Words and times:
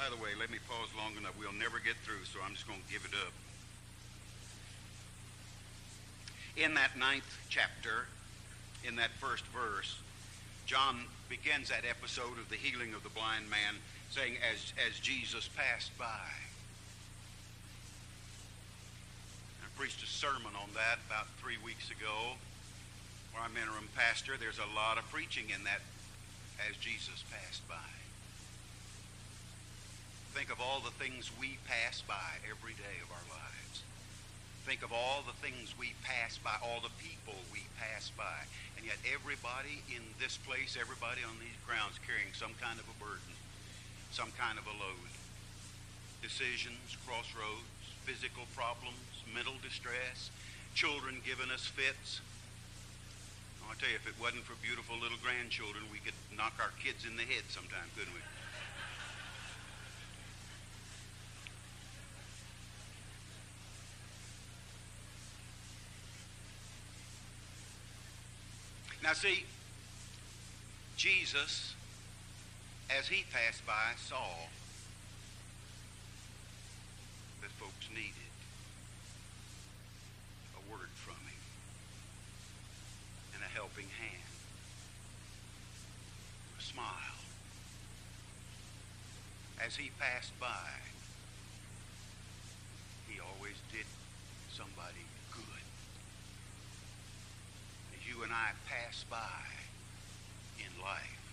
By 0.00 0.08
the 0.08 0.16
way, 0.16 0.30
let 0.40 0.48
me 0.48 0.56
pause 0.66 0.88
long 0.96 1.12
enough. 1.20 1.36
We'll 1.38 1.52
never 1.52 1.76
get 1.78 1.92
through, 2.08 2.24
so 2.24 2.40
I'm 2.40 2.54
just 2.54 2.66
going 2.66 2.80
to 2.80 2.90
give 2.90 3.04
it 3.04 3.12
up. 3.20 3.36
In 6.56 6.72
that 6.72 6.96
ninth 6.96 7.28
chapter, 7.50 8.08
in 8.82 8.96
that 8.96 9.10
first 9.20 9.44
verse, 9.52 10.00
John 10.64 11.04
begins 11.28 11.68
that 11.68 11.84
episode 11.84 12.40
of 12.40 12.48
the 12.48 12.56
healing 12.56 12.94
of 12.94 13.02
the 13.02 13.10
blind 13.10 13.50
man 13.50 13.76
saying, 14.08 14.40
as, 14.40 14.72
as 14.88 14.98
Jesus 15.00 15.50
passed 15.52 15.92
by. 15.98 16.32
I 19.60 19.68
preached 19.76 20.02
a 20.02 20.08
sermon 20.08 20.56
on 20.56 20.70
that 20.80 20.96
about 21.12 21.28
three 21.44 21.60
weeks 21.62 21.90
ago 21.90 22.40
where 23.34 23.44
I'm 23.44 23.52
interim 23.52 23.92
pastor. 23.94 24.40
There's 24.40 24.64
a 24.64 24.74
lot 24.74 24.96
of 24.96 25.04
preaching 25.12 25.52
in 25.52 25.62
that 25.64 25.84
as 26.70 26.76
Jesus 26.80 27.22
passed 27.28 27.68
by. 27.68 27.84
Think 30.40 30.56
of 30.56 30.64
all 30.64 30.80
the 30.80 30.96
things 30.96 31.28
we 31.36 31.60
pass 31.68 32.00
by 32.00 32.40
every 32.48 32.72
day 32.72 32.96
of 33.04 33.12
our 33.12 33.26
lives. 33.28 33.84
Think 34.64 34.80
of 34.80 34.88
all 34.88 35.20
the 35.20 35.36
things 35.36 35.76
we 35.76 35.92
pass 36.00 36.40
by, 36.40 36.56
all 36.64 36.80
the 36.80 36.96
people 36.96 37.36
we 37.52 37.68
pass 37.76 38.08
by. 38.16 38.48
And 38.80 38.88
yet 38.88 38.96
everybody 39.04 39.84
in 39.92 40.00
this 40.16 40.40
place, 40.40 40.80
everybody 40.80 41.20
on 41.28 41.36
these 41.44 41.60
grounds 41.68 42.00
carrying 42.08 42.32
some 42.32 42.56
kind 42.56 42.80
of 42.80 42.88
a 42.88 42.96
burden, 42.96 43.36
some 44.16 44.32
kind 44.40 44.56
of 44.56 44.64
a 44.64 44.72
load. 44.80 45.12
Decisions, 46.24 46.96
crossroads, 47.04 47.84
physical 48.08 48.48
problems, 48.56 49.20
mental 49.28 49.60
distress, 49.60 50.32
children 50.72 51.20
giving 51.20 51.52
us 51.52 51.68
fits. 51.68 52.24
I 53.68 53.76
tell 53.76 53.92
you, 53.92 54.00
if 54.00 54.08
it 54.08 54.16
wasn't 54.16 54.48
for 54.48 54.56
beautiful 54.64 54.96
little 54.96 55.20
grandchildren, 55.20 55.84
we 55.92 56.00
could 56.00 56.16
knock 56.32 56.56
our 56.64 56.72
kids 56.80 57.04
in 57.04 57.20
the 57.20 57.28
head 57.28 57.44
sometime, 57.52 57.92
couldn't 57.92 58.16
we? 58.16 58.24
Now, 69.02 69.14
see, 69.14 69.44
Jesus, 70.96 71.74
as 72.90 73.08
he 73.08 73.24
passed 73.32 73.66
by, 73.66 73.94
saw 73.96 74.26
that 77.40 77.50
folks 77.52 77.88
needed 77.94 78.12
a 80.54 80.70
word 80.70 80.90
from 80.94 81.14
him 81.14 81.42
and 83.34 83.42
a 83.42 83.48
helping 83.48 83.88
hand, 83.98 84.30
a 86.58 86.62
smile. 86.62 86.84
As 89.64 89.76
he 89.76 89.90
passed 89.98 90.38
by, 90.38 90.68
he 93.08 93.18
always 93.18 93.56
did 93.72 93.86
somebody 94.52 95.09
you 98.20 98.24
and 98.24 98.32
I 98.32 98.52
pass 98.68 99.04
by 99.08 99.16
in 100.58 100.82
life, 100.82 101.24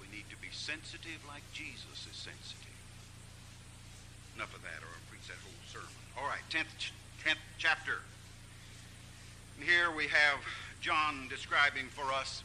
we 0.00 0.06
need 0.16 0.24
to 0.30 0.36
be 0.40 0.48
sensitive 0.50 1.20
like 1.28 1.42
Jesus 1.52 2.08
is 2.10 2.16
sensitive. 2.16 2.72
Enough 4.36 4.54
of 4.54 4.62
that, 4.62 4.80
or 4.80 4.88
I'll 4.88 5.08
preach 5.10 5.28
that 5.28 5.36
whole 5.44 5.60
sermon. 5.68 5.92
All 6.16 6.24
right, 6.24 6.40
10th, 6.48 6.90
10th 7.24 7.44
chapter. 7.58 8.00
And 9.56 9.68
here 9.68 9.90
we 9.94 10.04
have 10.04 10.40
John 10.80 11.28
describing 11.28 11.86
for 11.92 12.10
us 12.12 12.42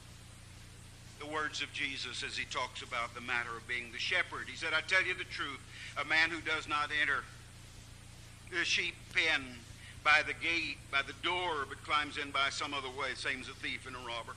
the 1.20 1.28
words 1.28 1.62
of 1.62 1.72
Jesus 1.72 2.24
as 2.24 2.38
he 2.38 2.46
talks 2.46 2.81
about 2.81 3.16
the 3.16 3.22
matter 3.22 3.56
of 3.56 3.66
being 3.68 3.92
the 3.94 4.00
shepherd. 4.00 4.47
He 4.50 4.58
said, 4.58 4.74
I 4.74 4.81
tell 4.81 5.03
you 5.03 5.13
the 5.13 5.24
truth, 5.24 5.59
a 5.96 6.03
man 6.03 6.30
who 6.30 6.42
does 6.42 6.68
not 6.68 6.90
enter 7.02 7.24
the 8.52 8.66
sheep 8.66 8.96
pen 9.13 9.44
by 10.04 10.22
the 10.26 10.34
gate, 10.34 10.78
by 10.92 11.02
the 11.02 11.14
door, 11.24 11.66
but 11.68 11.84
climbs 11.84 12.18
in 12.18 12.32
by 12.32 12.50
some 12.50 12.74
other 12.74 12.90
way, 12.90 13.14
same 13.16 13.42
as 13.42 13.48
a 13.48 13.54
thief 13.54 13.86
and 13.86 13.96
a 13.96 14.00
robber. 14.00 14.34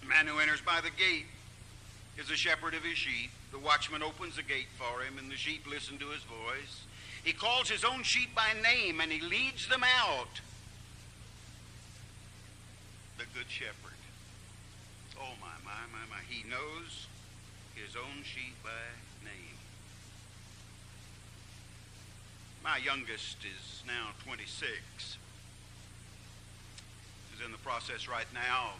The 0.00 0.08
man 0.08 0.26
who 0.26 0.38
enters 0.38 0.60
by 0.60 0.80
the 0.80 0.90
gate 0.90 1.26
is 2.18 2.30
a 2.30 2.36
shepherd 2.36 2.74
of 2.74 2.82
his 2.82 2.98
sheep. 2.98 3.30
The 3.52 3.58
watchman 3.58 4.02
opens 4.02 4.36
the 4.36 4.42
gate 4.42 4.68
for 4.76 5.02
him, 5.02 5.18
and 5.18 5.30
the 5.30 5.36
sheep 5.36 5.66
listen 5.68 5.98
to 5.98 6.08
his 6.08 6.22
voice. 6.22 6.84
He 7.24 7.32
calls 7.32 7.68
his 7.68 7.84
own 7.84 8.02
sheep 8.02 8.34
by 8.34 8.54
name, 8.62 9.00
and 9.00 9.12
he 9.12 9.20
leads 9.20 9.68
them 9.68 9.84
out. 9.84 10.40
The 13.18 13.24
good 13.34 13.48
shepherd. 13.48 13.98
Oh, 15.18 15.34
my, 15.40 15.52
my, 15.64 15.80
my, 15.92 16.04
my. 16.08 16.22
He 16.28 16.48
knows 16.48 17.06
his 17.74 17.94
own 17.96 18.24
sheep 18.24 18.54
by 18.62 18.70
name. 19.22 19.58
My 22.62 22.76
youngest 22.76 23.38
is 23.40 23.82
now 23.86 24.08
26. 24.24 24.70
She's 27.32 27.44
in 27.44 27.52
the 27.52 27.58
process 27.58 28.06
right 28.06 28.26
now 28.34 28.72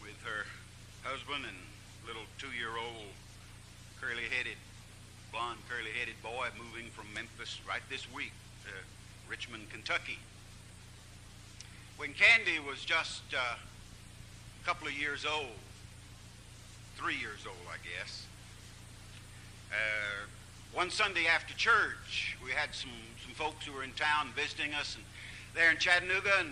with 0.00 0.14
her 0.22 0.46
husband 1.02 1.44
and 1.44 1.56
little 2.06 2.22
two-year-old 2.38 3.10
curly-headed, 4.00 4.56
blonde 5.32 5.58
curly-headed 5.68 6.14
boy 6.22 6.48
moving 6.56 6.88
from 6.90 7.06
Memphis 7.12 7.58
right 7.68 7.82
this 7.90 8.06
week 8.14 8.32
to 8.64 8.70
Richmond, 9.28 9.70
Kentucky. 9.70 10.18
When 11.96 12.14
Candy 12.14 12.60
was 12.60 12.84
just 12.84 13.22
uh, 13.34 13.56
a 13.56 14.66
couple 14.66 14.86
of 14.86 14.94
years 14.94 15.26
old, 15.26 15.58
three 16.96 17.16
years 17.16 17.44
old, 17.46 17.66
I 17.68 17.78
guess, 17.82 18.26
uh, 19.72 20.26
one 20.74 20.90
Sunday 20.90 21.26
after 21.26 21.54
church, 21.54 22.36
we 22.44 22.50
had 22.50 22.74
some, 22.74 22.90
some 23.24 23.32
folks 23.34 23.64
who 23.64 23.72
were 23.72 23.84
in 23.84 23.92
town 23.92 24.30
visiting 24.34 24.74
us 24.74 24.96
and 24.96 25.04
there 25.54 25.70
in 25.70 25.78
Chattanooga. 25.78 26.32
And 26.40 26.50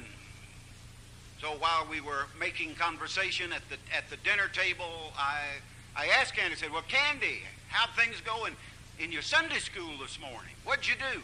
so 1.41 1.49
while 1.59 1.87
we 1.91 2.01
were 2.01 2.27
making 2.39 2.75
conversation 2.75 3.53
at 3.53 3.63
the, 3.69 3.77
at 3.95 4.09
the 4.11 4.17
dinner 4.23 4.47
table, 4.53 5.13
I, 5.19 5.59
I 5.97 6.07
asked 6.21 6.37
Candy, 6.37 6.55
I 6.55 6.57
said, 6.57 6.73
Well, 6.73 6.87
Candy, 6.87 7.43
how'd 7.69 7.91
things 7.97 8.23
go 8.25 8.45
in, 8.47 8.55
in 9.03 9.11
your 9.11 9.23
Sunday 9.23 9.59
school 9.59 9.99
this 10.01 10.21
morning? 10.21 10.55
What'd 10.65 10.87
you 10.87 10.95
do? 10.95 11.21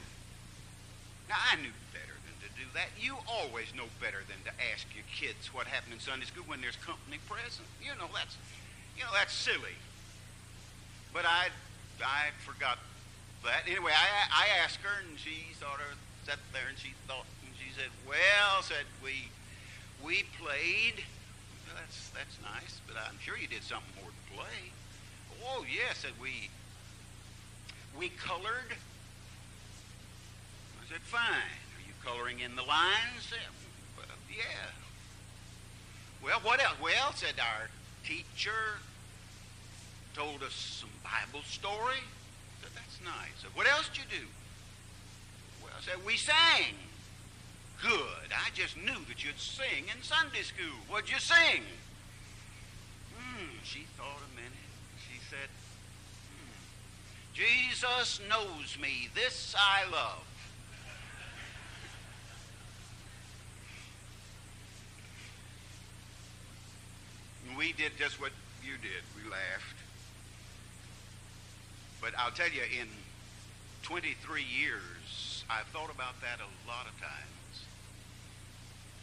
Now, 1.29 1.39
I 1.53 1.57
knew 1.57 1.71
better 1.95 2.19
than 2.27 2.35
to 2.43 2.51
do 2.59 2.67
that. 2.75 2.89
You 2.99 3.15
always 3.31 3.71
know 3.77 3.87
better 4.03 4.27
than 4.27 4.43
to 4.43 4.53
ask 4.75 4.87
your 4.91 5.07
kids 5.07 5.55
what 5.55 5.69
happened 5.69 5.95
in 5.95 6.01
Sunday 6.01 6.27
school 6.27 6.45
when 6.49 6.61
there's 6.61 6.77
company 6.83 7.19
present. 7.31 7.69
You 7.79 7.95
know, 7.95 8.11
that's, 8.11 8.35
you 8.99 9.05
know, 9.05 9.15
that's 9.15 9.33
silly. 9.33 9.79
But 11.15 11.27
I 11.27 11.55
I 12.05 12.31
forgot 12.45 12.79
that. 13.45 13.67
Anyway, 13.67 13.93
I, 13.93 14.47
I 14.47 14.63
asked 14.65 14.81
her, 14.83 15.03
and 15.09 15.19
she 15.19 15.55
sort 15.59 15.81
of 15.81 15.97
sat 16.27 16.39
there, 16.53 16.69
and 16.69 16.79
she 16.79 16.93
thought, 17.07 17.27
and 17.45 17.55
she 17.57 17.73
said, 17.75 17.91
"Well," 18.07 18.63
said 18.63 18.87
we, 19.03 19.29
we 20.05 20.25
played. 20.41 21.05
That's 21.75 22.11
that's 22.11 22.37
nice, 22.43 22.81
but 22.87 22.97
I'm 22.97 23.19
sure 23.21 23.37
you 23.37 23.49
did 23.49 23.63
something 23.63 23.93
more 24.01 24.11
to 24.11 24.35
play. 24.35 24.73
Oh 25.45 25.65
yes, 25.65 25.99
said 25.99 26.13
we. 26.21 26.51
We 27.99 28.11
colored. 28.11 28.73
I 30.81 30.85
said, 30.91 31.01
"Fine. 31.03 31.51
Are 31.77 31.85
you 31.87 31.95
coloring 32.05 32.41
in 32.41 32.57
the 32.57 32.63
lines?" 32.63 33.33
Well, 33.97 34.07
yeah. 34.31 34.71
Well, 36.23 36.41
what 36.43 36.63
else? 36.63 36.77
Well, 36.83 37.13
said 37.15 37.35
our 37.39 37.71
teacher, 38.05 38.81
told 40.15 40.43
us 40.43 40.55
some 40.81 40.91
Bible 41.03 41.43
story. 41.45 42.01
Said, 42.63 42.71
That's 42.75 42.99
nice. 43.05 43.35
Said, 43.43 43.51
what 43.55 43.67
else 43.69 43.89
did 43.89 43.99
you 43.99 44.21
do? 44.21 44.27
Well, 45.63 45.73
I 45.77 45.81
said, 45.83 46.05
we 46.05 46.17
sang. 46.17 46.75
Good. 47.83 48.33
I 48.33 48.51
just 48.55 48.77
knew 48.77 48.99
that 49.09 49.25
you'd 49.25 49.39
sing 49.39 49.85
in 49.95 50.03
Sunday 50.03 50.43
school. 50.43 50.75
What'd 50.89 51.11
you 51.11 51.19
sing? 51.19 51.63
Hmm, 53.17 53.47
she 53.63 53.87
thought 53.97 54.19
a 54.19 54.35
minute. 54.35 54.53
She 55.07 55.21
said, 55.31 55.49
hmm, 56.27 56.51
Jesus 57.35 58.21
knows 58.29 58.77
me. 58.81 59.09
This 59.15 59.55
I 59.57 59.85
love. 59.91 60.27
we 67.57 67.73
did 67.73 67.93
just 67.97 68.21
what 68.21 68.33
you 68.65 68.73
did. 68.83 69.05
We 69.17 69.23
laughed. 69.31 69.88
But 72.01 72.13
I'll 72.19 72.31
tell 72.31 72.49
you, 72.49 72.63
in 72.63 72.89
23 73.83 74.43
years, 74.43 75.45
I've 75.51 75.67
thought 75.67 75.91
about 75.91 76.21
that 76.21 76.39
a 76.39 76.69
lot 76.69 76.87
of 76.87 76.99
times. 77.01 77.65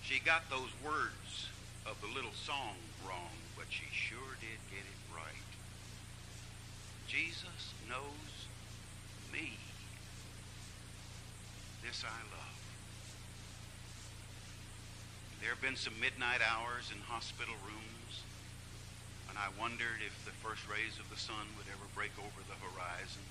She 0.03 0.19
got 0.19 0.49
those 0.49 0.69
words 0.83 1.49
of 1.85 1.99
the 2.01 2.07
little 2.07 2.33
song 2.33 2.77
wrong, 3.07 3.33
but 3.57 3.65
she 3.69 3.85
sure 3.91 4.37
did 4.39 4.59
get 4.69 4.85
it 4.85 4.99
right. 5.13 5.49
Jesus 7.07 7.73
knows 7.89 8.47
me. 9.33 9.57
This 11.83 12.03
I 12.03 12.21
love. 12.33 12.55
There 15.41 15.49
have 15.49 15.61
been 15.61 15.75
some 15.75 15.93
midnight 15.99 16.41
hours 16.41 16.91
in 16.93 17.01
hospital 17.01 17.53
rooms, 17.65 17.94
And 19.35 19.43
I 19.43 19.51
wondered 19.59 19.99
if 19.99 20.15
the 20.23 20.31
first 20.39 20.63
rays 20.71 20.95
of 20.95 21.11
the 21.11 21.19
sun 21.19 21.43
would 21.59 21.67
ever 21.67 21.83
break 21.91 22.15
over 22.15 22.39
the 22.47 22.55
horizon. 22.55 23.27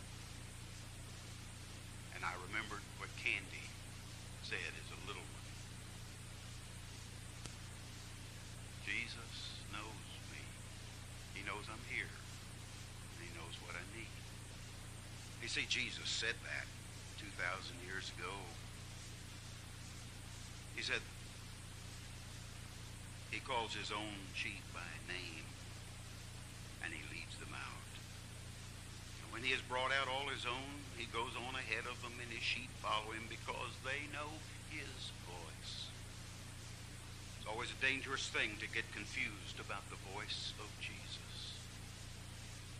And 2.12 2.20
I 2.20 2.36
remembered 2.44 2.84
what 3.00 3.08
Candy 3.16 3.64
said 4.44 4.60
as 4.76 4.88
a 4.92 5.00
little 5.08 5.24
one. 5.24 5.48
Jesus 8.84 9.64
knows 9.72 10.04
me. 10.28 10.44
He 11.32 11.40
knows 11.48 11.64
I'm 11.72 11.80
here. 11.88 12.12
And 12.12 13.18
he 13.24 13.32
knows 13.32 13.56
what 13.64 13.72
I 13.72 13.84
need. 13.96 14.12
You 15.40 15.48
see, 15.48 15.64
Jesus 15.72 16.04
said 16.04 16.36
that 16.44 16.68
2,000 17.16 17.80
years 17.88 18.12
ago. 18.20 18.32
He 20.76 20.84
said, 20.84 21.00
he 23.34 23.40
calls 23.40 23.74
his 23.74 23.90
own 23.90 24.30
sheep 24.34 24.62
by 24.70 24.86
name, 25.10 25.42
and 26.86 26.94
he 26.94 27.02
leads 27.10 27.34
them 27.42 27.50
out. 27.50 27.90
And 29.18 29.32
when 29.33 29.33
he 29.44 29.52
has 29.52 29.60
brought 29.68 29.92
out 29.92 30.08
all 30.08 30.24
his 30.32 30.48
own, 30.48 30.72
he 30.96 31.04
goes 31.12 31.36
on 31.36 31.52
ahead 31.52 31.84
of 31.84 32.00
them, 32.00 32.16
and 32.16 32.32
his 32.32 32.40
sheep 32.40 32.72
follow 32.80 33.12
him 33.12 33.28
because 33.28 33.76
they 33.84 34.08
know 34.08 34.40
his 34.72 35.12
voice. 35.28 35.92
It's 37.36 37.44
always 37.44 37.68
a 37.68 37.76
dangerous 37.84 38.24
thing 38.32 38.56
to 38.64 38.68
get 38.72 38.88
confused 38.96 39.60
about 39.60 39.84
the 39.92 40.00
voice 40.16 40.56
of 40.56 40.72
Jesus. 40.80 41.60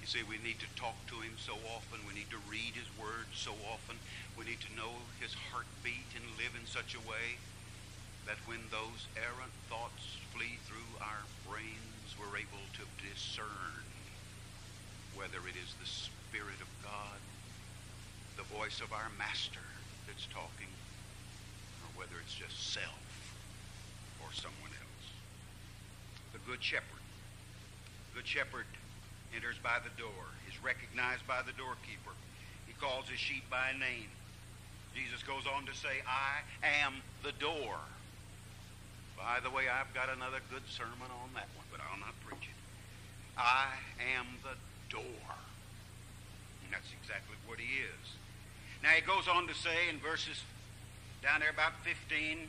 You 0.00 0.08
see, 0.08 0.24
we 0.24 0.40
need 0.40 0.56
to 0.64 0.70
talk 0.72 0.96
to 1.12 1.20
him 1.20 1.36
so 1.36 1.52
often. 1.76 2.00
We 2.08 2.16
need 2.16 2.32
to 2.32 2.40
read 2.48 2.72
his 2.72 2.88
words 2.96 3.36
so 3.36 3.52
often. 3.68 4.00
We 4.40 4.48
need 4.48 4.64
to 4.64 4.72
know 4.72 5.04
his 5.20 5.36
heartbeat 5.52 6.16
and 6.16 6.24
live 6.40 6.56
in 6.56 6.64
such 6.64 6.96
a 6.96 7.04
way 7.04 7.36
that 8.24 8.40
when 8.48 8.64
those 8.72 9.04
errant 9.20 9.52
thoughts 9.68 10.16
flee 10.32 10.56
through 10.64 10.88
our 11.04 11.28
brains, 11.44 12.08
we're 12.16 12.40
able 12.40 12.64
to 12.80 12.84
discern 13.04 13.84
whether 15.12 15.44
it 15.44 15.60
is 15.60 15.76
the 15.76 15.84
Spirit 15.84 16.23
of 16.42 16.66
God, 16.82 17.20
the 18.36 18.42
voice 18.50 18.80
of 18.82 18.90
our 18.92 19.06
Master 19.18 19.62
that's 20.06 20.26
talking, 20.34 20.72
or 21.86 22.02
whether 22.02 22.18
it's 22.18 22.34
just 22.34 22.74
self 22.74 22.98
or 24.18 24.26
someone 24.34 24.74
else. 24.74 25.06
The 26.32 26.42
Good 26.42 26.58
Shepherd. 26.58 27.04
Good 28.18 28.26
Shepherd 28.26 28.66
enters 29.30 29.54
by 29.62 29.78
the 29.86 29.94
door, 29.94 30.26
is 30.50 30.58
recognized 30.58 31.22
by 31.26 31.42
the 31.46 31.54
doorkeeper. 31.54 32.10
He 32.66 32.74
calls 32.82 33.06
his 33.06 33.18
sheep 33.22 33.46
by 33.46 33.70
name. 33.78 34.10
Jesus 34.90 35.22
goes 35.22 35.46
on 35.46 35.66
to 35.66 35.74
say, 35.74 36.02
I 36.02 36.42
am 36.82 36.98
the 37.22 37.32
door. 37.38 37.78
By 39.14 39.38
the 39.38 39.54
way, 39.54 39.70
I've 39.70 39.94
got 39.94 40.10
another 40.10 40.42
good 40.50 40.66
sermon 40.66 41.10
on 41.22 41.30
that 41.38 41.46
one, 41.54 41.66
but 41.70 41.78
I'll 41.78 42.02
not 42.02 42.18
preach 42.26 42.42
it. 42.42 42.58
I 43.38 43.70
am 44.18 44.26
the 44.42 44.58
door. 44.90 45.43
That's 46.74 46.90
exactly 47.00 47.36
what 47.46 47.60
he 47.60 47.82
is. 47.86 48.06
Now 48.82 48.90
he 48.90 49.00
goes 49.00 49.28
on 49.28 49.46
to 49.46 49.54
say 49.54 49.88
in 49.88 49.98
verses 50.00 50.42
down 51.22 51.40
there 51.40 51.50
about 51.50 51.72
15, 51.84 52.48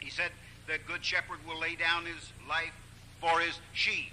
he 0.00 0.10
said, 0.10 0.30
the 0.66 0.76
good 0.86 1.04
shepherd 1.04 1.38
will 1.48 1.58
lay 1.58 1.74
down 1.74 2.04
his 2.04 2.32
life 2.48 2.74
for 3.20 3.40
his 3.40 3.58
sheep. 3.72 4.12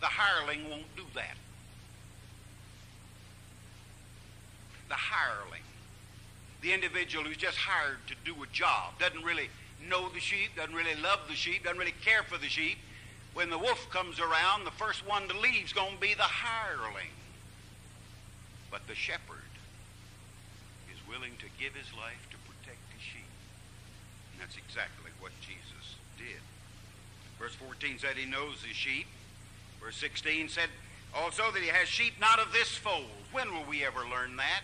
The 0.00 0.06
hireling 0.06 0.68
won't 0.68 0.96
do 0.96 1.04
that. 1.14 1.36
The 4.88 4.94
hireling, 4.94 5.62
the 6.62 6.72
individual 6.72 7.24
who's 7.24 7.36
just 7.36 7.56
hired 7.56 7.98
to 8.08 8.14
do 8.24 8.42
a 8.42 8.46
job, 8.48 8.98
doesn't 8.98 9.24
really 9.24 9.48
know 9.88 10.08
the 10.08 10.20
sheep, 10.20 10.56
doesn't 10.56 10.74
really 10.74 11.00
love 11.02 11.20
the 11.28 11.34
sheep, 11.34 11.64
doesn't 11.64 11.78
really 11.78 11.94
care 12.04 12.22
for 12.24 12.38
the 12.38 12.48
sheep. 12.48 12.78
When 13.34 13.48
the 13.48 13.58
wolf 13.58 13.88
comes 13.90 14.18
around, 14.20 14.64
the 14.64 14.72
first 14.72 15.06
one 15.06 15.28
to 15.28 15.38
leave 15.38 15.64
is 15.64 15.72
going 15.72 15.94
to 15.94 16.00
be 16.00 16.14
the 16.14 16.22
hireling. 16.22 17.10
But 18.72 18.88
the 18.88 18.94
shepherd 18.94 19.52
is 20.90 20.98
willing 21.06 21.36
to 21.38 21.46
give 21.60 21.76
his 21.76 21.92
life 21.92 22.26
to 22.32 22.36
protect 22.48 22.80
his 22.96 23.04
sheep. 23.04 23.30
And 24.32 24.40
that's 24.40 24.56
exactly 24.56 25.12
what 25.20 25.30
Jesus 25.44 26.00
did. 26.16 26.40
Verse 27.38 27.54
14 27.54 27.98
said 27.98 28.16
he 28.16 28.24
knows 28.24 28.64
his 28.64 28.74
sheep. 28.74 29.06
Verse 29.78 29.96
16 29.96 30.48
said 30.48 30.70
also 31.14 31.52
that 31.52 31.60
he 31.60 31.68
has 31.68 31.86
sheep 31.86 32.14
not 32.18 32.40
of 32.40 32.52
this 32.52 32.74
fold. 32.74 33.04
When 33.30 33.52
will 33.52 33.68
we 33.68 33.84
ever 33.84 34.00
learn 34.00 34.36
that? 34.36 34.62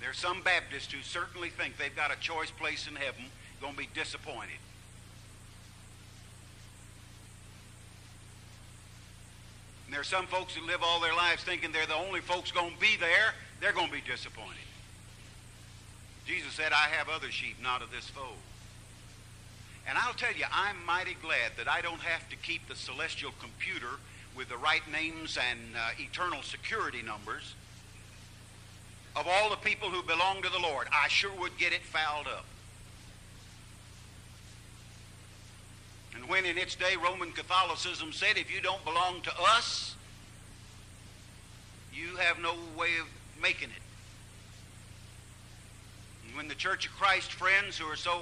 There's 0.00 0.18
some 0.18 0.42
Baptists 0.42 0.92
who 0.92 1.02
certainly 1.02 1.50
think 1.50 1.78
they've 1.78 1.94
got 1.94 2.12
a 2.12 2.18
choice 2.20 2.50
place 2.50 2.86
in 2.88 2.96
heaven, 2.96 3.24
going 3.60 3.74
to 3.74 3.78
be 3.78 3.88
disappointed. 3.94 4.58
And 9.90 9.94
there 9.96 10.02
are 10.02 10.04
some 10.04 10.28
folks 10.28 10.54
who 10.54 10.64
live 10.64 10.84
all 10.84 11.00
their 11.00 11.16
lives 11.16 11.42
thinking 11.42 11.72
they're 11.72 11.84
the 11.84 11.96
only 11.96 12.20
folks 12.20 12.52
going 12.52 12.72
to 12.72 12.80
be 12.80 12.96
there. 13.00 13.34
They're 13.60 13.72
going 13.72 13.88
to 13.88 13.92
be 13.92 14.00
disappointed. 14.00 14.54
Jesus 16.24 16.52
said, 16.52 16.70
I 16.70 16.86
have 16.94 17.08
other 17.08 17.32
sheep, 17.32 17.56
not 17.60 17.82
of 17.82 17.90
this 17.90 18.08
fold. 18.08 18.38
And 19.88 19.98
I'll 19.98 20.14
tell 20.14 20.32
you, 20.32 20.44
I'm 20.52 20.76
mighty 20.86 21.16
glad 21.20 21.56
that 21.56 21.66
I 21.66 21.80
don't 21.80 22.02
have 22.02 22.28
to 22.28 22.36
keep 22.36 22.68
the 22.68 22.76
celestial 22.76 23.32
computer 23.40 23.98
with 24.36 24.48
the 24.48 24.58
right 24.58 24.82
names 24.92 25.36
and 25.36 25.58
uh, 25.74 25.90
eternal 25.98 26.42
security 26.42 27.02
numbers 27.02 27.56
of 29.16 29.26
all 29.26 29.50
the 29.50 29.56
people 29.56 29.88
who 29.88 30.04
belong 30.04 30.40
to 30.42 30.50
the 30.50 30.60
Lord, 30.60 30.86
I 30.92 31.08
sure 31.08 31.32
would 31.40 31.58
get 31.58 31.72
it 31.72 31.82
fouled 31.82 32.28
up. 32.28 32.44
When 36.30 36.46
in 36.46 36.56
its 36.56 36.76
day 36.76 36.94
Roman 37.02 37.32
Catholicism 37.32 38.12
said, 38.12 38.36
if 38.36 38.54
you 38.54 38.60
don't 38.60 38.84
belong 38.84 39.20
to 39.22 39.32
us, 39.40 39.96
you 41.92 42.16
have 42.16 42.40
no 42.40 42.54
way 42.78 42.90
of 43.00 43.08
making 43.42 43.68
it. 43.68 43.82
And 46.26 46.36
when 46.36 46.46
the 46.46 46.54
Church 46.54 46.86
of 46.86 46.92
Christ 46.92 47.32
friends 47.32 47.76
who 47.76 47.84
are 47.86 47.96
so 47.96 48.20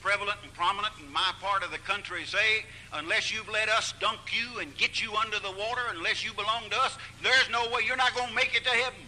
prevalent 0.00 0.38
and 0.44 0.54
prominent 0.54 0.94
in 1.04 1.12
my 1.12 1.32
part 1.40 1.64
of 1.64 1.72
the 1.72 1.78
country 1.78 2.24
say, 2.24 2.64
unless 2.92 3.34
you've 3.34 3.48
let 3.48 3.68
us 3.68 3.92
dunk 3.98 4.20
you 4.30 4.60
and 4.60 4.76
get 4.76 5.02
you 5.02 5.14
under 5.16 5.40
the 5.40 5.50
water, 5.50 5.82
unless 5.96 6.24
you 6.24 6.32
belong 6.34 6.70
to 6.70 6.78
us, 6.78 6.96
there's 7.24 7.50
no 7.50 7.64
way 7.70 7.80
you're 7.84 7.96
not 7.96 8.14
going 8.14 8.28
to 8.28 8.34
make 8.34 8.54
it 8.54 8.62
to 8.62 8.70
heaven. 8.70 9.00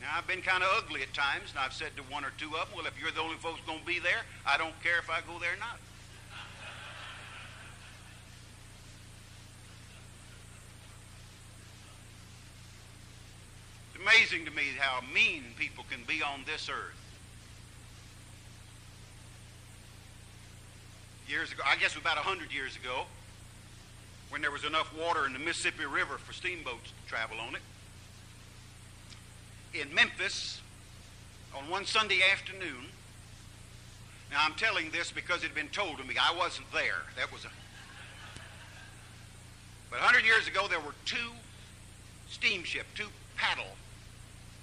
Now, 0.00 0.16
I've 0.16 0.26
been 0.26 0.40
kind 0.40 0.62
of 0.62 0.70
ugly 0.78 1.02
at 1.02 1.12
times, 1.12 1.50
and 1.50 1.58
I've 1.58 1.74
said 1.74 1.90
to 1.96 2.02
one 2.04 2.24
or 2.24 2.32
two 2.38 2.46
of 2.56 2.70
them, 2.70 2.76
well, 2.76 2.86
if 2.86 2.94
you're 2.98 3.10
the 3.10 3.20
only 3.20 3.36
folks 3.36 3.60
going 3.66 3.80
to 3.80 3.86
be 3.86 3.98
there, 3.98 4.22
I 4.46 4.56
don't 4.56 4.80
care 4.82 4.98
if 4.98 5.10
I 5.10 5.20
go 5.20 5.38
there 5.38 5.52
or 5.52 5.60
not. 5.60 5.78
It's 13.94 14.02
amazing 14.02 14.44
to 14.46 14.50
me 14.50 14.64
how 14.78 15.00
mean 15.12 15.44
people 15.58 15.84
can 15.90 16.00
be 16.06 16.22
on 16.22 16.40
this 16.46 16.68
earth. 16.68 16.94
Years 21.28 21.52
ago, 21.52 21.62
I 21.66 21.76
guess 21.76 21.96
about 21.96 22.16
100 22.16 22.52
years 22.52 22.76
ago, 22.76 23.06
when 24.28 24.42
there 24.42 24.50
was 24.50 24.64
enough 24.64 24.92
water 24.96 25.26
in 25.26 25.32
the 25.32 25.38
Mississippi 25.38 25.84
River 25.84 26.18
for 26.18 26.32
steamboats 26.32 26.90
to 26.90 27.08
travel 27.08 27.38
on 27.40 27.54
it, 27.54 27.62
in 29.74 29.92
Memphis 29.94 30.60
on 31.56 31.68
one 31.68 31.84
Sunday 31.84 32.20
afternoon. 32.32 32.86
Now, 34.30 34.38
I'm 34.44 34.54
telling 34.54 34.90
this 34.90 35.12
because 35.12 35.44
it 35.44 35.48
had 35.48 35.54
been 35.54 35.68
told 35.68 35.98
to 35.98 36.04
me. 36.04 36.16
I 36.20 36.34
wasn't 36.36 36.70
there. 36.72 37.06
That 37.16 37.32
was 37.32 37.44
a. 37.44 37.48
But 39.90 40.00
100 40.00 40.24
years 40.24 40.48
ago, 40.48 40.66
there 40.68 40.80
were 40.80 40.94
two 41.04 41.30
steamship, 42.28 42.86
two 42.94 43.08
paddle 43.36 43.78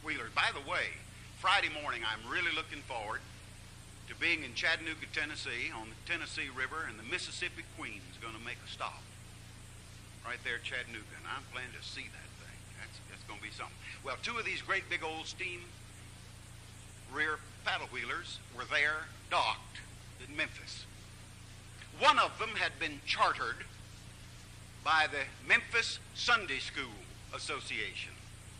wheelers. 0.03 0.31
By 0.35 0.51
the 0.53 0.69
way, 0.69 0.91
Friday 1.39 1.69
morning, 1.81 2.01
I'm 2.03 2.29
really 2.29 2.51
looking 2.55 2.83
forward 2.87 3.21
to 4.09 4.15
being 4.15 4.43
in 4.43 4.53
Chattanooga, 4.53 5.07
Tennessee, 5.15 5.71
on 5.71 5.87
the 5.87 5.99
Tennessee 6.11 6.51
River, 6.51 6.85
and 6.89 6.99
the 6.99 7.07
Mississippi 7.07 7.63
Queen 7.79 8.03
is 8.11 8.19
going 8.19 8.35
to 8.35 8.43
make 8.43 8.59
a 8.59 8.69
stop 8.69 9.01
right 10.27 10.39
there 10.43 10.59
at 10.59 10.63
Chattanooga, 10.63 11.07
and 11.19 11.27
I'm 11.27 11.43
planning 11.51 11.71
to 11.71 11.83
see 11.83 12.07
that 12.11 12.29
thing. 12.43 12.59
That's, 12.79 12.99
that's 13.11 13.23
going 13.27 13.39
to 13.39 13.45
be 13.47 13.51
something. 13.55 13.75
Well, 14.03 14.19
two 14.23 14.35
of 14.35 14.43
these 14.43 14.61
great 14.61 14.87
big 14.89 15.03
old 15.03 15.27
steam 15.27 15.63
rear 17.11 17.39
paddle 17.65 17.87
wheelers 17.91 18.39
were 18.55 18.65
there 18.65 19.07
docked 19.29 19.79
in 20.27 20.35
Memphis. 20.35 20.85
One 21.99 22.19
of 22.19 22.37
them 22.39 22.49
had 22.55 22.77
been 22.79 22.99
chartered 23.05 23.65
by 24.83 25.07
the 25.11 25.23
Memphis 25.47 25.99
Sunday 26.15 26.59
School 26.59 26.91
Association. 27.33 28.11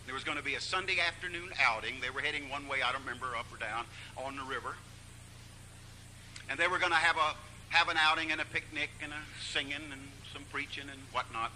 There 0.05 0.13
was 0.13 0.24
going 0.24 0.38
to 0.38 0.43
be 0.43 0.55
a 0.55 0.62
Sunday 0.62 0.98
afternoon 1.00 1.50
outing. 1.62 1.95
They 2.01 2.10
were 2.10 2.22
heading 2.22 2.50
one 2.50 2.67
way, 2.67 2.81
I 2.81 2.91
don't 2.91 3.01
remember, 3.01 3.36
up 3.36 3.45
or 3.51 3.57
down, 3.57 3.86
on 4.17 4.36
the 4.36 4.43
river. 4.43 4.75
And 6.50 6.60
they 6.60 6.67
were 6.67 6.79
going 6.79 6.91
to 6.91 6.98
have 6.98 7.17
a 7.17 7.36
have 7.69 7.89
an 7.89 7.98
outing 8.00 8.31
and 8.31 8.39
a 8.39 8.45
picnic 8.45 8.91
and 9.01 9.12
a 9.12 9.41
singing 9.41 9.74
and 9.91 10.01
some 10.31 10.43
preaching 10.51 10.83
and 10.83 11.00
whatnot. 11.12 11.51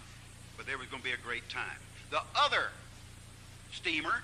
But 0.56 0.66
there 0.66 0.76
was 0.76 0.88
going 0.88 1.00
to 1.00 1.08
be 1.08 1.14
a 1.14 1.24
great 1.24 1.48
time. 1.48 1.78
The 2.10 2.22
other 2.34 2.70
steamer 3.72 4.22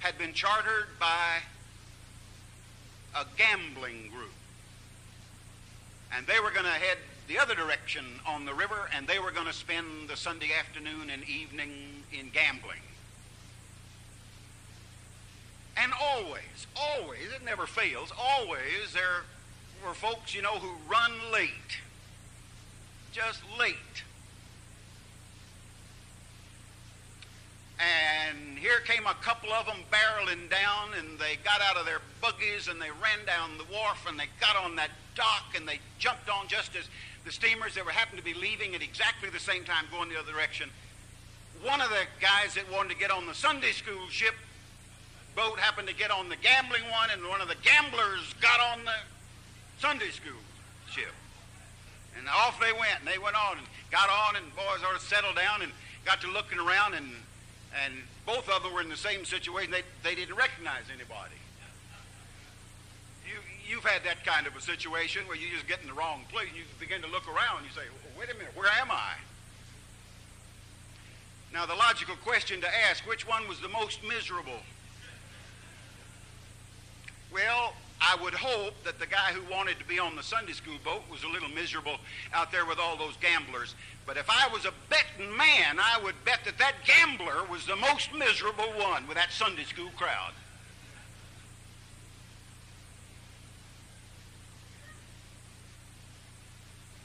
had 0.00 0.18
been 0.18 0.34
chartered 0.34 0.88
by 1.00 1.38
a 3.14 3.24
gambling 3.36 4.10
group. 4.12 4.32
And 6.16 6.26
they 6.26 6.40
were 6.40 6.50
going 6.50 6.64
to 6.64 6.70
head 6.70 6.98
the 7.28 7.38
other 7.38 7.54
direction 7.54 8.04
on 8.26 8.44
the 8.44 8.54
river, 8.54 8.88
and 8.94 9.06
they 9.06 9.18
were 9.18 9.32
going 9.32 9.46
to 9.46 9.52
spend 9.52 10.08
the 10.08 10.16
Sunday 10.16 10.50
afternoon 10.58 11.10
and 11.10 11.22
evening 11.28 11.70
in 12.12 12.30
gambling. 12.30 12.80
And 15.76 15.92
always, 16.00 16.66
always, 16.74 17.32
it 17.34 17.44
never 17.44 17.66
fails, 17.66 18.12
always 18.18 18.92
there 18.94 19.24
were 19.84 19.94
folks, 19.94 20.34
you 20.34 20.42
know, 20.42 20.54
who 20.54 20.72
run 20.90 21.12
late. 21.32 21.50
Just 23.12 23.40
late. 23.58 23.76
And 27.78 28.58
here 28.76 28.84
came 28.84 29.06
a 29.06 29.14
couple 29.14 29.52
of 29.52 29.64
them 29.64 29.78
barreling 29.90 30.50
down, 30.50 30.90
and 30.98 31.18
they 31.18 31.36
got 31.44 31.60
out 31.62 31.76
of 31.76 31.86
their 31.86 32.00
buggies 32.20 32.68
and 32.68 32.80
they 32.80 32.90
ran 32.90 33.24
down 33.24 33.56
the 33.56 33.64
wharf 33.72 34.04
and 34.08 34.18
they 34.18 34.26
got 34.40 34.56
on 34.56 34.76
that 34.76 34.90
dock 35.14 35.54
and 35.56 35.66
they 35.66 35.78
jumped 35.98 36.28
on 36.28 36.46
just 36.48 36.76
as 36.76 36.88
the 37.24 37.32
steamers 37.32 37.74
that 37.74 37.84
were 37.84 37.90
happened 37.90 38.18
to 38.18 38.24
be 38.24 38.34
leaving 38.34 38.74
at 38.74 38.82
exactly 38.82 39.30
the 39.30 39.38
same 39.38 39.64
time 39.64 39.84
going 39.90 40.08
the 40.10 40.18
other 40.18 40.32
direction. 40.32 40.68
One 41.62 41.80
of 41.80 41.88
the 41.88 42.04
guys 42.20 42.54
that 42.54 42.70
wanted 42.70 42.90
to 42.90 42.96
get 42.96 43.10
on 43.10 43.26
the 43.26 43.34
Sunday 43.34 43.72
school 43.72 44.08
ship 44.10 44.34
boat 45.34 45.58
happened 45.58 45.88
to 45.88 45.94
get 45.94 46.10
on 46.10 46.28
the 46.28 46.36
gambling 46.36 46.84
one, 46.90 47.08
and 47.10 47.26
one 47.28 47.40
of 47.40 47.48
the 47.48 47.56
gamblers 47.62 48.34
got 48.40 48.60
on 48.60 48.84
the 48.84 48.98
Sunday 49.78 50.10
school 50.10 50.40
ship. 50.90 51.12
And 52.18 52.28
off 52.28 52.60
they 52.60 52.72
went, 52.72 53.00
and 53.00 53.08
they 53.08 53.18
went 53.18 53.36
on 53.36 53.58
and 53.58 53.66
got 53.90 54.08
on, 54.08 54.36
and 54.36 54.44
boys 54.56 54.80
sort 54.82 54.96
of 54.96 55.02
settled 55.02 55.36
down 55.36 55.62
and 55.62 55.72
got 56.04 56.20
to 56.22 56.30
looking 56.30 56.58
around, 56.58 56.94
and 56.94 57.08
and 57.84 57.94
both 58.26 58.48
of 58.48 58.62
them 58.62 58.74
were 58.74 58.80
in 58.80 58.88
the 58.88 58.96
same 58.96 59.24
situation. 59.24 59.70
They, 59.70 59.82
they 60.02 60.14
didn't 60.14 60.34
recognize 60.34 60.82
anybody. 60.92 61.38
You, 63.24 63.38
you've 63.70 63.84
had 63.84 64.02
that 64.04 64.26
kind 64.26 64.46
of 64.46 64.56
a 64.56 64.60
situation 64.60 65.26
where 65.28 65.36
you 65.36 65.46
just 65.54 65.66
get 65.66 65.80
in 65.80 65.86
the 65.86 65.94
wrong 65.94 66.22
place. 66.30 66.48
and 66.48 66.56
You 66.56 66.64
begin 66.78 67.00
to 67.02 67.08
look 67.08 67.26
around. 67.28 67.58
and 67.62 67.66
You 67.66 67.72
say, 67.72 67.86
wait 68.18 68.28
a 68.30 68.34
minute, 68.34 68.52
where 68.56 68.68
am 68.80 68.90
I? 68.90 69.14
Now, 71.52 71.64
the 71.64 71.74
logical 71.74 72.16
question 72.16 72.60
to 72.60 72.68
ask, 72.90 73.06
which 73.06 73.26
one 73.26 73.48
was 73.48 73.60
the 73.60 73.68
most 73.68 74.00
miserable? 74.02 74.60
Well, 77.32 77.74
I 78.00 78.16
would 78.22 78.34
hope 78.34 78.74
that 78.84 78.98
the 78.98 79.06
guy 79.06 79.32
who 79.32 79.50
wanted 79.50 79.78
to 79.78 79.84
be 79.84 79.98
on 79.98 80.16
the 80.16 80.22
Sunday 80.22 80.52
school 80.52 80.76
boat 80.84 81.02
was 81.10 81.22
a 81.22 81.28
little 81.28 81.48
miserable 81.48 81.96
out 82.32 82.52
there 82.52 82.66
with 82.66 82.78
all 82.78 82.96
those 82.96 83.16
gamblers. 83.16 83.74
But 84.06 84.16
if 84.16 84.28
I 84.28 84.48
was 84.52 84.64
a 84.64 84.72
betting 84.90 85.34
man, 85.36 85.78
I 85.78 85.98
would 86.02 86.14
bet 86.24 86.40
that 86.44 86.58
that 86.58 86.74
gambler 86.84 87.44
was 87.50 87.66
the 87.66 87.76
most 87.76 88.12
miserable 88.12 88.68
one 88.78 89.06
with 89.08 89.16
that 89.16 89.32
Sunday 89.32 89.64
school 89.64 89.90
crowd. 89.96 90.32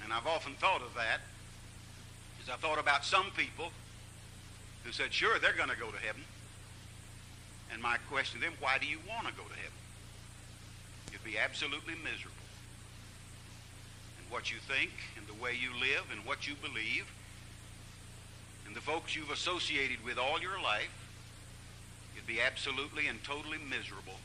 And 0.04 0.12
I've 0.12 0.28
often 0.28 0.54
thought 0.56 0.82
of 0.82 0.94
that 0.96 1.22
as 2.44 2.50
I 2.50 2.58
thought 2.58 2.80
about 2.80 3.06
some 3.06 3.32
people 3.38 3.72
who 4.84 4.92
said, 4.92 5.14
sure, 5.14 5.40
they're 5.40 5.54
going 5.54 5.70
to 5.70 5.78
go 5.78 5.90
to 5.90 5.98
heaven. 5.98 6.24
And 7.72 7.82
my 7.82 7.98
question 8.10 8.42
to 8.42 8.46
them, 8.46 8.56
why 8.60 8.78
do 8.78 8.88
you 8.88 8.98
want 9.08 9.28
to 9.28 9.34
go 9.34 9.44
to 9.44 9.56
heaven? 9.56 9.81
Be 11.24 11.38
absolutely 11.38 11.94
miserable 11.96 12.50
And 14.20 14.32
what 14.32 14.52
you 14.52 14.58
think 14.58 14.92
and 15.18 15.28
the 15.28 15.42
way 15.42 15.54
you 15.54 15.70
live 15.80 16.06
and 16.12 16.26
what 16.26 16.48
you 16.48 16.56
believe 16.56 17.06
and 18.66 18.76
the 18.76 18.82
folks 18.82 19.16
you've 19.16 19.32
associated 19.32 20.04
with 20.04 20.18
all 20.18 20.40
your 20.42 20.62
life, 20.62 20.94
you'd 22.16 22.28
be 22.28 22.42
absolutely 22.42 23.08
and 23.08 23.22
totally 23.24 23.58
miserable 23.58 24.20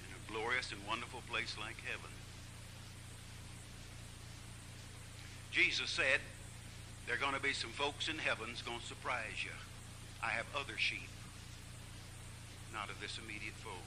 in 0.00 0.08
a 0.16 0.32
glorious 0.32 0.72
and 0.72 0.80
wonderful 0.88 1.20
place 1.30 1.56
like 1.60 1.76
heaven. 1.84 2.10
Jesus 5.50 5.90
said, 5.90 6.20
there 7.06 7.16
are 7.16 7.18
going 7.18 7.34
to 7.34 7.42
be 7.42 7.52
some 7.52 7.70
folks 7.70 8.08
in 8.08 8.18
heaven 8.18 8.46
that's 8.48 8.62
going 8.62 8.78
to 8.78 8.86
surprise 8.86 9.44
you. 9.44 9.50
I 10.22 10.28
have 10.30 10.46
other 10.54 10.78
sheep, 10.78 11.08
not 12.72 12.88
of 12.88 13.00
this 13.00 13.18
immediate 13.18 13.54
fold. 13.54 13.82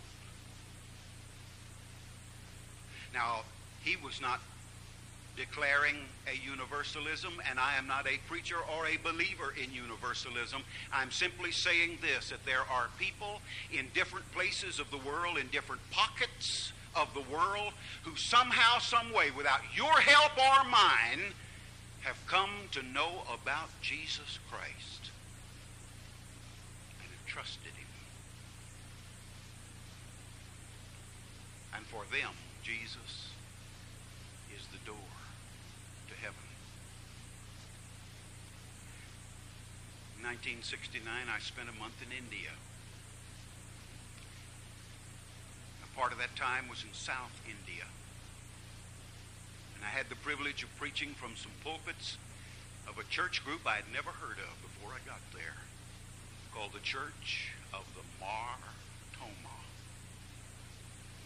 Now, 3.13 3.41
he 3.83 3.95
was 3.97 4.19
not 4.21 4.39
declaring 5.35 5.95
a 6.27 6.35
universalism, 6.35 7.33
and 7.49 7.59
I 7.59 7.75
am 7.75 7.87
not 7.87 8.07
a 8.07 8.17
preacher 8.27 8.57
or 8.57 8.85
a 8.87 8.97
believer 8.97 9.53
in 9.61 9.73
universalism. 9.73 10.61
I'm 10.91 11.11
simply 11.11 11.51
saying 11.51 11.99
this 12.01 12.29
that 12.29 12.45
there 12.45 12.61
are 12.61 12.89
people 12.99 13.41
in 13.71 13.87
different 13.93 14.31
places 14.31 14.79
of 14.79 14.89
the 14.91 14.97
world, 14.97 15.37
in 15.37 15.47
different 15.47 15.81
pockets 15.91 16.71
of 16.95 17.13
the 17.13 17.21
world, 17.33 17.73
who 18.03 18.15
somehow, 18.15 18.79
some 18.79 19.11
way, 19.13 19.31
without 19.35 19.61
your 19.75 19.93
help 19.93 20.37
or 20.37 20.69
mine, 20.69 21.33
have 22.01 22.17
come 22.27 22.51
to 22.71 22.83
know 22.83 23.23
about 23.33 23.69
Jesus 23.81 24.39
Christ 24.51 25.11
and 27.01 27.09
have 27.09 27.25
trusted 27.25 27.71
Him. 27.73 27.87
And 31.75 31.85
for 31.85 32.03
them, 32.11 32.33
Jesus 32.63 33.27
is 34.55 34.63
the 34.71 34.79
door 34.87 35.11
to 36.07 36.15
heaven. 36.15 36.47
In 40.17 40.23
1969, 40.23 41.03
I 41.27 41.39
spent 41.39 41.67
a 41.67 41.75
month 41.75 41.99
in 41.99 42.15
India. 42.15 42.55
A 45.83 45.99
part 45.99 46.13
of 46.13 46.19
that 46.19 46.37
time 46.37 46.69
was 46.69 46.87
in 46.87 46.93
South 46.93 47.35
India. 47.43 47.83
And 49.75 49.83
I 49.83 49.91
had 49.91 50.07
the 50.07 50.15
privilege 50.15 50.63
of 50.63 50.71
preaching 50.79 51.11
from 51.19 51.35
some 51.35 51.51
pulpits 51.65 52.15
of 52.87 52.97
a 52.97 53.03
church 53.11 53.43
group 53.43 53.67
I 53.67 53.75
had 53.75 53.91
never 53.91 54.09
heard 54.09 54.39
of 54.39 54.55
before 54.63 54.95
I 54.95 55.03
got 55.03 55.19
there 55.35 55.67
called 56.55 56.71
the 56.71 56.79
Church 56.79 57.51
of 57.73 57.83
the 57.91 58.07
Mar 58.23 58.55
Thoma. 59.19 59.59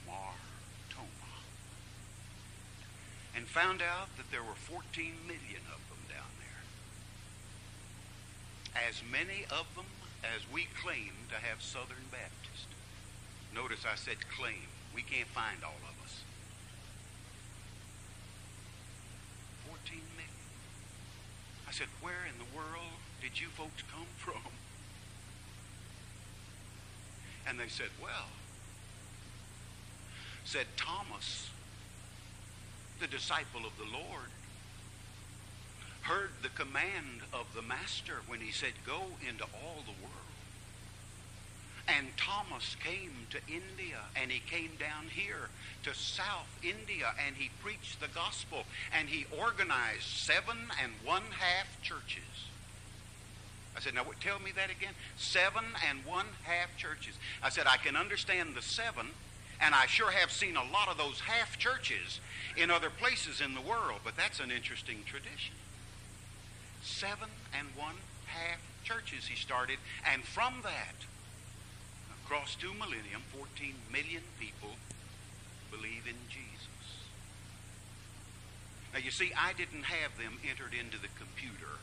Mar. 0.08 0.34
And 3.38 3.46
found 3.46 3.84
out 3.84 4.10
that 4.18 4.32
there 4.32 4.42
were 4.42 4.58
14 4.66 4.82
million 5.30 5.62
of 5.70 5.78
them 5.94 6.02
down 6.10 6.26
there. 6.42 6.66
as 8.90 9.04
many 9.06 9.46
of 9.54 9.70
them 9.76 9.86
as 10.26 10.42
we 10.52 10.66
claim 10.82 11.14
to 11.30 11.36
have 11.36 11.62
Southern 11.62 12.10
Baptist. 12.10 12.66
Notice 13.54 13.86
I 13.86 13.94
said 13.94 14.18
claim. 14.36 14.66
We 14.96 15.04
can't 15.04 15.28
find 15.28 15.64
all 15.64 15.78
of 15.86 16.04
us. 16.04 16.24
14 19.70 20.02
million. 20.18 20.34
I 21.70 21.72
said, 21.72 21.88
where 22.02 22.26
in 22.26 22.40
the 22.42 22.58
world 22.58 22.98
did 23.22 23.40
you 23.40 23.50
folks 23.50 23.84
come 23.94 24.10
from? 24.18 24.50
And 27.48 27.60
they 27.60 27.70
said, 27.70 27.94
well, 28.02 28.34
said 30.44 30.66
Thomas, 30.76 31.52
the 33.00 33.08
disciple 33.08 33.66
of 33.66 33.78
the 33.78 33.92
Lord, 33.92 34.30
heard 36.02 36.32
the 36.42 36.50
command 36.50 37.22
of 37.34 37.54
the 37.54 37.62
master 37.62 38.22
when 38.28 38.40
he 38.40 38.52
said, 38.52 38.74
Go 38.86 39.02
into 39.28 39.44
all 39.44 39.84
the 39.86 40.04
world. 40.04 40.28
And 41.88 42.08
Thomas 42.18 42.76
came 42.84 43.28
to 43.30 43.38
India 43.48 44.00
and 44.16 44.30
he 44.30 44.40
came 44.40 44.72
down 44.78 45.08
here 45.10 45.50
to 45.84 45.94
South 45.94 46.50
India 46.62 47.14
and 47.26 47.36
he 47.38 47.50
preached 47.64 48.02
the 48.02 48.10
gospel 48.14 48.66
and 48.94 49.08
he 49.08 49.26
organized 49.40 50.04
seven 50.04 50.58
and 50.84 50.92
one 51.06 51.24
half 51.40 51.82
churches. 51.82 52.24
I 53.76 53.80
said, 53.80 53.94
now 53.94 54.04
tell 54.20 54.40
me 54.40 54.52
that 54.56 54.70
again. 54.70 54.94
Seven 55.18 55.64
and 55.88 56.04
one 56.04 56.26
half 56.44 56.76
churches. 56.78 57.14
I 57.44 57.50
said, 57.50 57.68
I 57.68 57.78
can 57.78 57.96
understand 57.96 58.56
the 58.56 58.62
seven, 58.62 59.08
and 59.62 59.74
I 59.74 59.86
sure 59.88 60.12
have 60.12 60.32
seen 60.32 60.56
a 60.56 60.72
lot 60.72 60.88
of 60.88 60.98
those 60.98 61.20
half 61.22 61.58
churches 61.58 62.20
in 62.56 62.70
other 62.72 62.90
places 62.90 63.42
in 63.42 63.54
the 63.54 63.62
world, 63.62 64.02
but 64.04 64.16
that's 64.16 64.40
an 64.40 64.52
interesting 64.52 65.04
tradition 65.06 65.54
seven 66.88 67.30
and 67.58 67.68
one 67.76 67.96
half 68.28 68.60
churches 68.84 69.28
he 69.28 69.36
started. 69.36 69.78
And 70.10 70.24
from 70.24 70.62
that, 70.64 70.96
across 72.24 72.56
two 72.56 72.74
millennium, 72.74 73.22
14 73.36 73.74
million 73.92 74.24
people 74.40 74.76
believe 75.70 76.08
in 76.08 76.16
Jesus. 76.30 76.48
Now, 78.94 79.00
you 79.00 79.12
see, 79.12 79.32
I 79.38 79.54
didn't 79.54 79.84
have 79.84 80.18
them 80.18 80.40
entered 80.48 80.74
into 80.74 80.98
the 80.98 81.12
computer. 81.20 81.78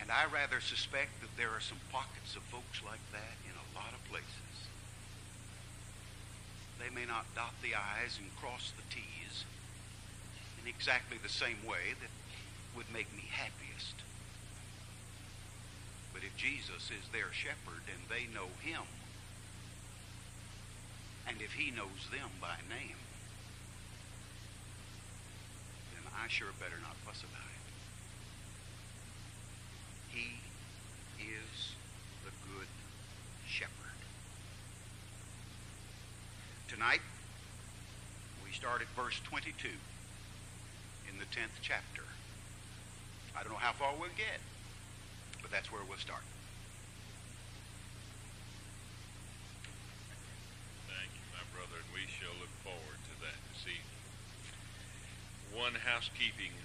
And 0.00 0.10
I 0.10 0.26
rather 0.26 0.60
suspect 0.60 1.20
that 1.20 1.36
there 1.36 1.50
are 1.50 1.60
some 1.60 1.80
pockets 1.92 2.36
of 2.36 2.42
folks 2.52 2.82
like 2.84 3.02
that 3.12 3.36
in 3.46 3.54
a 3.56 3.66
lot 3.74 3.92
of 3.92 4.02
places. 4.10 4.68
They 6.78 6.90
may 6.94 7.06
not 7.06 7.24
dot 7.34 7.54
the 7.62 7.74
I's 7.74 8.18
and 8.18 8.28
cross 8.36 8.72
the 8.76 8.82
T's, 8.94 9.44
in 10.60 10.68
exactly 10.68 11.16
the 11.22 11.28
same 11.28 11.64
way 11.64 11.94
that 12.00 12.10
would 12.76 12.92
make 12.92 13.10
me 13.14 13.24
happiest. 13.30 14.02
But 16.12 16.22
if 16.22 16.36
Jesus 16.36 16.90
is 16.90 17.08
their 17.12 17.32
shepherd 17.32 17.86
and 17.88 18.02
they 18.08 18.26
know 18.32 18.48
him. 18.62 18.82
And 21.26 21.40
if 21.40 21.52
he 21.54 21.70
knows 21.70 22.10
them 22.12 22.30
by 22.40 22.56
name, 22.68 23.00
then 25.94 26.04
I 26.22 26.28
sure 26.28 26.48
better 26.60 26.76
not 26.82 26.96
fuss 27.06 27.22
about 27.22 27.40
it. 27.40 27.64
He 30.14 30.36
is 31.18 31.74
the 32.24 32.30
good 32.52 32.68
shepherd. 33.48 33.98
Tonight, 36.74 37.06
we 38.42 38.50
start 38.50 38.82
at 38.82 38.90
verse 38.98 39.14
22 39.30 39.70
in 41.06 41.14
the 41.22 41.28
10th 41.30 41.54
chapter. 41.62 42.02
I 43.30 43.46
don't 43.46 43.54
know 43.54 43.62
how 43.62 43.70
far 43.70 43.94
we'll 43.94 44.10
get, 44.18 44.42
but 45.38 45.54
that's 45.54 45.70
where 45.70 45.86
we'll 45.86 46.02
start. 46.02 46.26
Thank 50.90 51.14
you, 51.14 51.22
my 51.30 51.46
brother, 51.54 51.78
and 51.78 51.90
we 51.94 52.10
shall 52.10 52.34
look 52.42 52.50
forward 52.66 52.98
to 53.06 53.14
that 53.22 53.38
this 53.54 53.70
evening. 53.70 54.02
One 55.54 55.78
housekeeping 55.78 56.58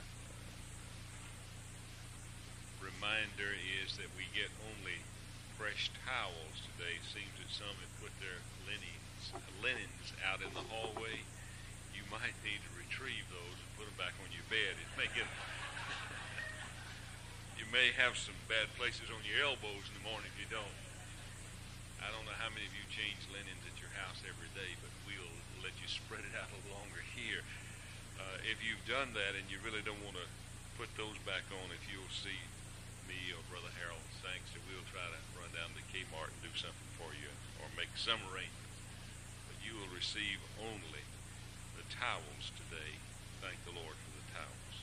reminder 2.81 3.53
is 3.85 3.93
that 4.01 4.09
we 4.17 4.25
get 4.33 4.49
only 4.73 5.05
fresh 5.53 5.93
towels 6.01 6.65
today. 6.65 6.97
Seems 7.05 7.37
that 7.37 7.53
some 7.53 7.77
have 7.77 7.93
put 8.01 8.09
their 8.17 8.41
linens, 8.65 9.08
linens 9.59 10.15
out 10.25 10.39
in 10.39 10.51
the 10.55 10.65
hallway. 10.71 11.23
You 11.91 12.03
might 12.07 12.35
need 12.41 12.61
to 12.63 12.71
retrieve 12.79 13.27
those 13.29 13.57
and 13.59 13.69
put 13.75 13.85
them 13.85 13.99
back 13.99 14.15
on 14.23 14.29
your 14.31 14.45
bed. 14.47 14.75
It 14.79 14.91
may 14.95 15.09
get. 15.11 15.27
you 17.59 17.65
may 17.69 17.91
have 17.95 18.15
some 18.15 18.37
bad 18.47 18.71
places 18.79 19.11
on 19.11 19.21
your 19.27 19.43
elbows 19.43 19.85
in 19.91 19.93
the 19.99 20.05
morning 20.07 20.29
if 20.31 20.37
you 20.39 20.49
don't. 20.49 20.75
I 21.99 22.07
don't 22.15 22.23
know 22.23 22.37
how 22.39 22.47
many 22.47 22.63
of 22.63 22.71
you 22.71 22.85
change 22.87 23.19
linens 23.27 23.59
at 23.67 23.75
your 23.75 23.91
house 23.99 24.23
every 24.23 24.47
day, 24.55 24.71
but 24.79 24.91
we'll 25.03 25.35
let 25.59 25.75
you 25.83 25.87
spread 25.91 26.23
it 26.23 26.31
out 26.39 26.47
a 26.47 26.55
little 26.63 26.79
longer 26.79 27.03
here. 27.11 27.43
Uh, 28.15 28.39
if 28.47 28.63
you've 28.63 28.83
done 28.87 29.11
that 29.15 29.35
and 29.35 29.43
you 29.51 29.59
really 29.59 29.83
don't 29.83 29.99
want 30.07 30.15
to 30.15 30.27
put 30.79 30.87
those 30.95 31.19
back 31.27 31.43
on, 31.51 31.67
if 31.75 31.83
you'll 31.91 32.11
see 32.11 32.39
me 33.03 33.35
or 33.35 33.43
Brother 33.51 33.71
Harold 33.75 34.03
Sangster, 34.23 34.63
we'll 34.71 34.87
try 34.95 35.03
to 35.03 35.19
run 35.35 35.51
down 35.51 35.75
to 35.75 35.83
Kmart 35.91 36.31
and 36.31 36.39
do 36.39 36.53
something 36.55 36.91
for 36.95 37.11
you 37.19 37.31
or 37.59 37.67
make 37.75 37.91
some 37.99 38.19
arrangements. 38.31 38.68
You 39.69 39.77
will 39.77 39.93
receive 39.93 40.41
only 40.57 41.05
the 41.77 41.85
towels 41.93 42.49
today. 42.57 42.97
Thank 43.37 43.61
the 43.69 43.77
Lord 43.77 43.93
for 44.01 44.11
the 44.17 44.25
towels. 44.33 44.75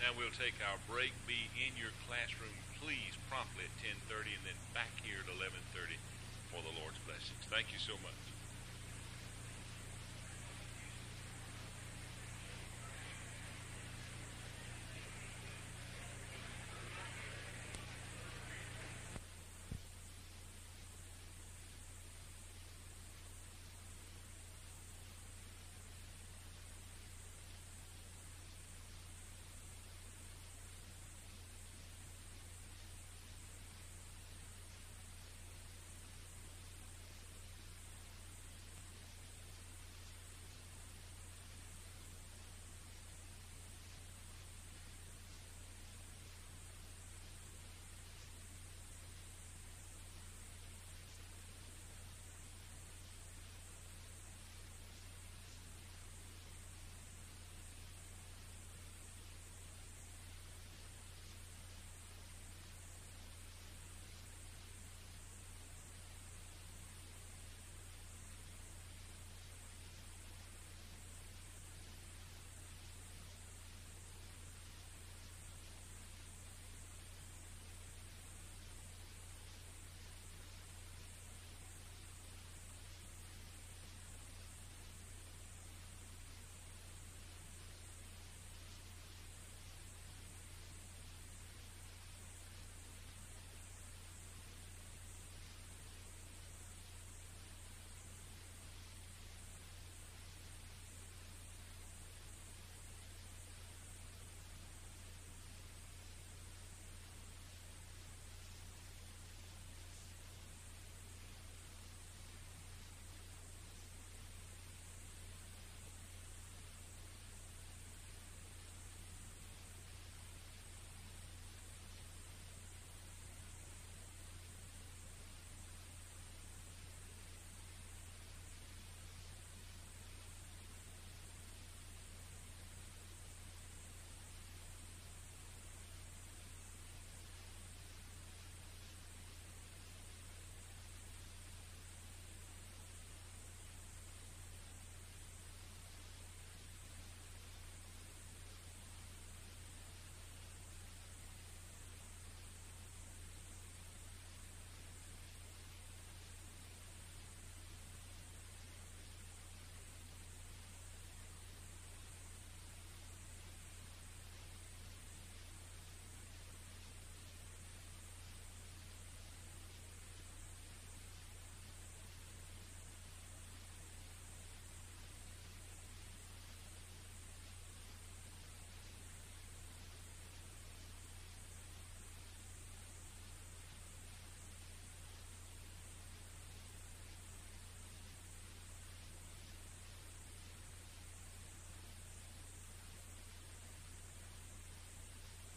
Now 0.00 0.16
we'll 0.16 0.32
take 0.32 0.56
our 0.64 0.80
break. 0.88 1.12
Be 1.28 1.52
in 1.52 1.76
your 1.76 1.92
classroom, 2.08 2.56
please, 2.80 3.12
promptly 3.28 3.68
at 3.68 3.76
10:30, 3.84 4.32
and 4.32 4.44
then 4.48 4.56
back 4.72 4.96
here 5.04 5.20
at 5.20 5.28
11:30 5.28 6.00
for 6.48 6.64
the 6.64 6.72
Lord's 6.80 6.96
blessings. 7.04 7.44
Thank 7.52 7.68
you 7.68 7.78
so 7.78 8.00
much. 8.00 8.23